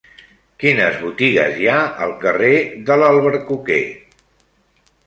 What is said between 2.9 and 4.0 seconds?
l'Albercoquer?